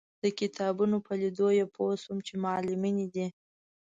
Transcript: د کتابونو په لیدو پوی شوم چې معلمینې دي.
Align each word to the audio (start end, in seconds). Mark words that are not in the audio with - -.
د 0.23 0.25
کتابونو 0.39 0.97
په 1.05 1.11
لیدو 1.21 1.47
پوی 1.75 1.95
شوم 2.03 2.17
چې 2.27 2.33
معلمینې 2.45 3.07
دي. 3.15 3.27